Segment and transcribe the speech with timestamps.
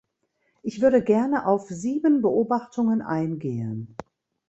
[0.63, 3.95] Ich würde gerne auf sieben Beobachtungen eingehen.